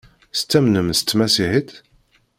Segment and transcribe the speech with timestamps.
[0.35, 1.71] Tettamnem s tmasiḥit?